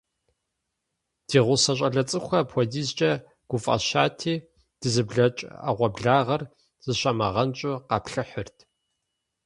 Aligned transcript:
Ди 1.27 1.39
гъусэ 1.45 1.73
щIалэ 1.77 2.03
цIыкIухэр 2.09 2.41
апхуэдизкIэ 2.43 3.11
гуфIэщати, 3.49 4.33
дызыблэкI 4.79 5.47
Iэгъуэблагъэр, 5.67 6.41
зыщамыгъэнщIу, 6.83 7.81
къаплъыхьырт. 7.89 8.57